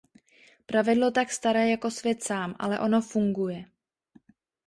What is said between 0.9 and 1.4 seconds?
tak